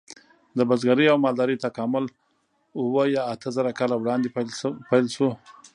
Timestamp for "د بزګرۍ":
0.57-1.07